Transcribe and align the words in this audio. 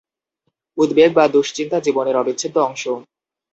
উদ্বেগ 0.77 1.09
বা 1.13 1.23
দুশ্চিন্তা 1.27 1.77
জীবনের 1.85 2.15
অবিচ্ছেদ্য 2.15 2.57
অংশ। 2.67 2.83